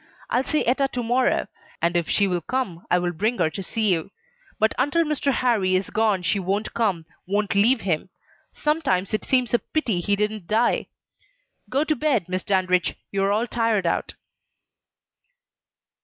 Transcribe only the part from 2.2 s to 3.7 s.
will come I will bring her to